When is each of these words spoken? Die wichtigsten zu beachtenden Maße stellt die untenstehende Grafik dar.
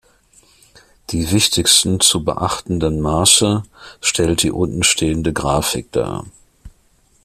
Die 1.11 1.29
wichtigsten 1.29 1.99
zu 1.99 2.23
beachtenden 2.25 3.01
Maße 3.01 3.61
stellt 4.01 4.41
die 4.41 4.49
untenstehende 4.51 5.31
Grafik 5.31 5.91
dar. 5.91 6.25